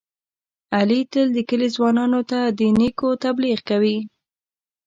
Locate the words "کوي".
3.69-3.97